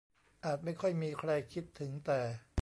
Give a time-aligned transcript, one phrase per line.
[0.45, 2.19] อาจไม่ค่อยมีใครคิดถึงแต่